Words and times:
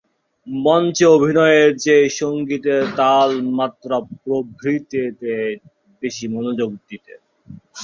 মঞ্চে 0.47 1.05
অভিনয়ের 1.15 1.69
চেয়ে 1.77 2.05
সংগীতের 2.19 2.83
তাল-মাত্রা 2.97 3.97
প্রভৃতিতে 4.17 5.33
বেশি 6.01 6.25
মনোযোগ 6.27 6.69
দিতেন। 6.87 7.19